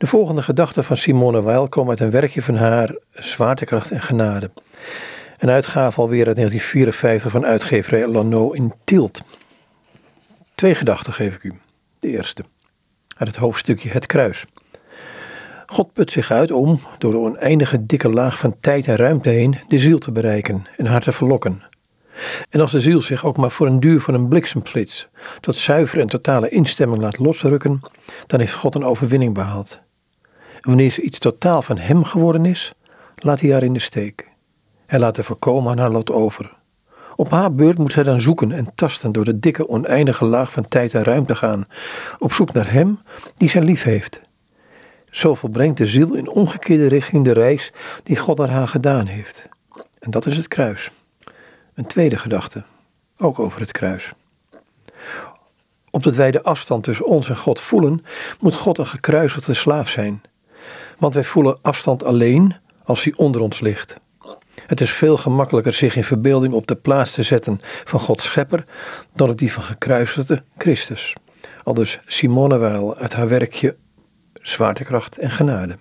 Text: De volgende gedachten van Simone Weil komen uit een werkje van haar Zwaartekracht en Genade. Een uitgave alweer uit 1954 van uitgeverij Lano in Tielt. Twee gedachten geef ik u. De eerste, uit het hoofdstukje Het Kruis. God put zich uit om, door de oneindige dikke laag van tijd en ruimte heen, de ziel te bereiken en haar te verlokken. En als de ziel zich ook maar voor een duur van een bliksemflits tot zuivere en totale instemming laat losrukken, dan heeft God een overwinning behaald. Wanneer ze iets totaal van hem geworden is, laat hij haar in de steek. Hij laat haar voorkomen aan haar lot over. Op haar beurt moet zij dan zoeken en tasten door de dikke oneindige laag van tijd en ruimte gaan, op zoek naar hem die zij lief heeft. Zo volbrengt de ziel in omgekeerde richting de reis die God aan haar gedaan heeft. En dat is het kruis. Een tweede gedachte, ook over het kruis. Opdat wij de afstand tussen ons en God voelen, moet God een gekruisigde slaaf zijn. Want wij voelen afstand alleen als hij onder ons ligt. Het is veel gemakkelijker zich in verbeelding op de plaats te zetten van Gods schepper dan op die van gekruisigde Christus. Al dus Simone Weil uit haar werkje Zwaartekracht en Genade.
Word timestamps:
De 0.00 0.06
volgende 0.06 0.42
gedachten 0.42 0.84
van 0.84 0.96
Simone 0.96 1.42
Weil 1.42 1.68
komen 1.68 1.90
uit 1.90 2.00
een 2.00 2.10
werkje 2.10 2.42
van 2.42 2.56
haar 2.56 2.94
Zwaartekracht 3.10 3.90
en 3.90 4.02
Genade. 4.02 4.50
Een 5.38 5.50
uitgave 5.50 6.00
alweer 6.00 6.26
uit 6.26 6.36
1954 6.36 7.30
van 7.30 7.46
uitgeverij 7.46 8.08
Lano 8.08 8.50
in 8.50 8.72
Tielt. 8.84 9.22
Twee 10.54 10.74
gedachten 10.74 11.12
geef 11.12 11.34
ik 11.34 11.42
u. 11.42 11.54
De 11.98 12.08
eerste, 12.08 12.44
uit 13.16 13.28
het 13.28 13.36
hoofdstukje 13.36 13.90
Het 13.90 14.06
Kruis. 14.06 14.44
God 15.66 15.92
put 15.92 16.12
zich 16.12 16.30
uit 16.30 16.50
om, 16.50 16.80
door 16.98 17.10
de 17.10 17.18
oneindige 17.18 17.86
dikke 17.86 18.08
laag 18.08 18.38
van 18.38 18.56
tijd 18.60 18.86
en 18.86 18.96
ruimte 18.96 19.28
heen, 19.28 19.58
de 19.68 19.78
ziel 19.78 19.98
te 19.98 20.12
bereiken 20.12 20.64
en 20.76 20.86
haar 20.86 21.00
te 21.00 21.12
verlokken. 21.12 21.62
En 22.50 22.60
als 22.60 22.72
de 22.72 22.80
ziel 22.80 23.02
zich 23.02 23.24
ook 23.24 23.36
maar 23.36 23.50
voor 23.50 23.66
een 23.66 23.80
duur 23.80 24.00
van 24.00 24.14
een 24.14 24.28
bliksemflits 24.28 25.08
tot 25.40 25.56
zuivere 25.56 26.00
en 26.00 26.08
totale 26.08 26.48
instemming 26.48 27.02
laat 27.02 27.18
losrukken, 27.18 27.80
dan 28.26 28.40
heeft 28.40 28.54
God 28.54 28.74
een 28.74 28.84
overwinning 28.84 29.34
behaald. 29.34 29.80
Wanneer 30.60 30.90
ze 30.90 31.02
iets 31.02 31.18
totaal 31.18 31.62
van 31.62 31.78
hem 31.78 32.04
geworden 32.04 32.44
is, 32.44 32.72
laat 33.16 33.40
hij 33.40 33.50
haar 33.50 33.62
in 33.62 33.72
de 33.72 33.78
steek. 33.78 34.28
Hij 34.86 34.98
laat 34.98 35.16
haar 35.16 35.24
voorkomen 35.24 35.70
aan 35.70 35.78
haar 35.78 35.90
lot 35.90 36.10
over. 36.12 36.58
Op 37.16 37.30
haar 37.30 37.54
beurt 37.54 37.78
moet 37.78 37.92
zij 37.92 38.02
dan 38.02 38.20
zoeken 38.20 38.52
en 38.52 38.74
tasten 38.74 39.12
door 39.12 39.24
de 39.24 39.38
dikke 39.38 39.68
oneindige 39.68 40.24
laag 40.24 40.52
van 40.52 40.68
tijd 40.68 40.94
en 40.94 41.04
ruimte 41.04 41.34
gaan, 41.34 41.66
op 42.18 42.32
zoek 42.32 42.52
naar 42.52 42.72
hem 42.72 42.98
die 43.34 43.48
zij 43.48 43.62
lief 43.62 43.82
heeft. 43.82 44.20
Zo 45.10 45.34
volbrengt 45.34 45.76
de 45.76 45.86
ziel 45.86 46.14
in 46.14 46.28
omgekeerde 46.28 46.86
richting 46.86 47.24
de 47.24 47.32
reis 47.32 47.72
die 48.02 48.16
God 48.16 48.40
aan 48.40 48.48
haar 48.48 48.68
gedaan 48.68 49.06
heeft. 49.06 49.48
En 49.98 50.10
dat 50.10 50.26
is 50.26 50.36
het 50.36 50.48
kruis. 50.48 50.90
Een 51.74 51.86
tweede 51.86 52.18
gedachte, 52.18 52.62
ook 53.18 53.38
over 53.38 53.60
het 53.60 53.72
kruis. 53.72 54.12
Opdat 55.90 56.16
wij 56.16 56.30
de 56.30 56.42
afstand 56.42 56.84
tussen 56.84 57.06
ons 57.06 57.28
en 57.28 57.36
God 57.36 57.60
voelen, 57.60 58.04
moet 58.40 58.54
God 58.54 58.78
een 58.78 58.86
gekruisigde 58.86 59.54
slaaf 59.54 59.88
zijn. 59.88 60.22
Want 60.98 61.14
wij 61.14 61.24
voelen 61.24 61.58
afstand 61.62 62.04
alleen 62.04 62.56
als 62.84 63.04
hij 63.04 63.12
onder 63.16 63.40
ons 63.40 63.60
ligt. 63.60 63.96
Het 64.66 64.80
is 64.80 64.90
veel 64.90 65.16
gemakkelijker 65.16 65.72
zich 65.72 65.96
in 65.96 66.04
verbeelding 66.04 66.52
op 66.52 66.66
de 66.66 66.76
plaats 66.76 67.12
te 67.12 67.22
zetten 67.22 67.58
van 67.84 68.00
Gods 68.00 68.24
schepper 68.24 68.64
dan 69.14 69.30
op 69.30 69.38
die 69.38 69.52
van 69.52 69.62
gekruisigde 69.62 70.42
Christus. 70.58 71.14
Al 71.64 71.74
dus 71.74 72.00
Simone 72.06 72.58
Weil 72.58 72.96
uit 72.96 73.12
haar 73.12 73.28
werkje 73.28 73.76
Zwaartekracht 74.34 75.18
en 75.18 75.30
Genade. 75.30 75.78